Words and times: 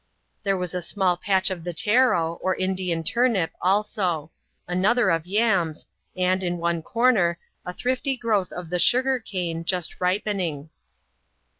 There 0.41 0.57
was 0.57 0.73
a 0.73 0.81
small 0.81 1.15
patch 1.15 1.51
of 1.51 1.63
the 1.63 1.75
taro, 1.75 2.39
or 2.41 2.55
Indian 2.55 3.03
turnip, 3.03 3.51
also; 3.61 4.31
another 4.67 5.11
of 5.11 5.27
yams; 5.27 5.85
and, 6.17 6.41
in 6.41 6.57
one 6.57 6.81
comer, 6.81 7.37
a 7.67 7.71
thrifty 7.71 8.17
growth 8.17 8.51
of 8.51 8.71
the 8.71 8.79
sugar 8.79 9.19
cane, 9.19 9.63
just 9.63 10.01
ripening. 10.01 10.71